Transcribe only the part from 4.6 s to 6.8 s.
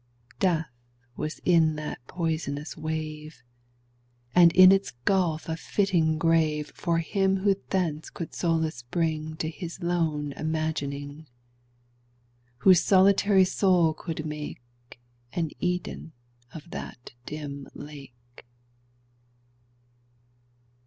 its gulf a fitting grave